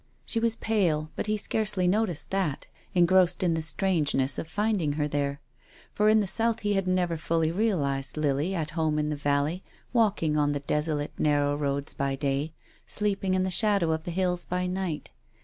[0.25, 2.65] She was pale, but he scarcely noticed that,
[2.95, 5.41] engrossed in the strangeness of finding her there.
[5.93, 9.61] For in the south he had never fully realised Lily at home in the valley,
[9.93, 12.51] walking on the desolate narrow roads by day,
[12.87, 15.11] sleeping in the sliadow of the hills by night.